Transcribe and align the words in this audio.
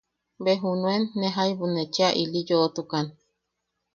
Be 0.43 0.51
junuen 0.61 1.03
ne 1.19 1.27
jaibu 1.35 1.65
ne 1.71 1.83
chea 1.93 2.09
ili 2.21 2.39
yoʼotukan. 2.49 3.05